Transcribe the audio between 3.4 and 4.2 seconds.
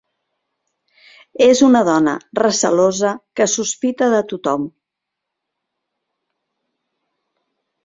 que sospita